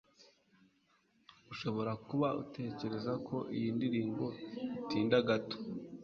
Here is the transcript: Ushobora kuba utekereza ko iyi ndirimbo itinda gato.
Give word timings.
Ushobora 1.53 1.91
kuba 2.07 2.27
utekereza 2.41 3.13
ko 3.27 3.37
iyi 3.57 3.69
ndirimbo 3.75 4.25
itinda 4.79 5.17
gato. 5.27 5.57